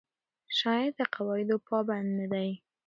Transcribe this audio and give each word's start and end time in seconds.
شاعر 0.57 0.89
د 0.99 1.01
قواعدو 1.13 1.57
پابند 1.67 2.07
نه 2.19 2.25
دی. 2.33 2.49